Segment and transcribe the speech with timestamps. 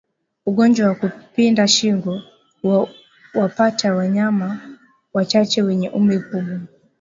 [0.45, 2.21] Ugonjwa wa kupinda shingo
[3.33, 4.77] huwapata wanyama
[5.13, 6.59] wachache wenye umri mkubwa